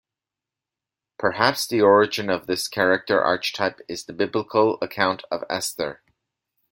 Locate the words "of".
2.31-2.47, 5.29-5.43